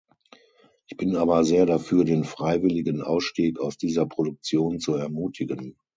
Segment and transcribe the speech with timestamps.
[0.87, 5.77] Ich bin aber sehr dafür, den freiwilligen Ausstieg aus dieser Produktion zu ermutigen.